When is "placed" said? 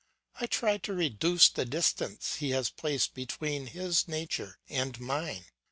2.71-3.13